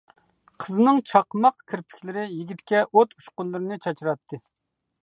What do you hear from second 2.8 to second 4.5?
ئوت ئۇچقۇنلىرىنى چاچراتتى.